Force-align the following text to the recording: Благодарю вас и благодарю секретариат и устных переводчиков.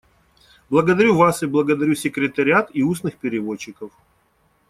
Благодарю 0.67 1.15
вас 1.15 1.43
и 1.43 1.45
благодарю 1.45 1.93
секретариат 1.93 2.71
и 2.73 2.81
устных 2.81 3.17
переводчиков. 3.19 3.91